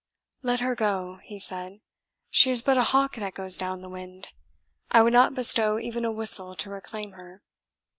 [0.41, 1.79] "Let her go," he said;
[2.31, 4.29] "she is but a hawk that goes down the wind;
[4.89, 7.43] I would not bestow even a whistle to reclaim her."